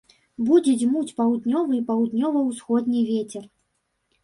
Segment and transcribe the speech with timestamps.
[0.45, 3.49] Будзе дзьмуць паўднёвы і паўднёва-ўсходні вецер.